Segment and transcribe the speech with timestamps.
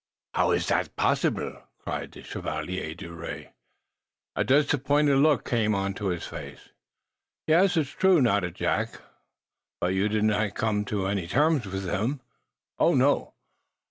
[0.33, 0.49] "How?
[0.49, 3.51] Is zat posseeble?" cried the Chevalier d'Ouray,
[4.35, 6.69] a disappointed look coming into his face.
[7.45, 8.99] "Yes; it's true," nodded Jack.
[9.79, 12.19] "But you did not come to any terms wiz him?"
[12.79, 13.35] "Oh, no!"